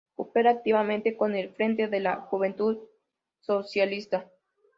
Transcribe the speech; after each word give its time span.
Coopera 0.15 0.49
activamente 0.49 1.15
con 1.15 1.35
el 1.35 1.53
Frente 1.53 1.87
de 1.87 1.99
la 1.99 2.21
Juventud 2.21 2.89
Socialista. 3.39 4.31